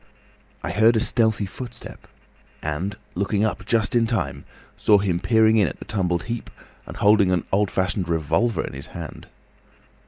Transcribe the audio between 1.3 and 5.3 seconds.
footstep and, looking up just in time, saw him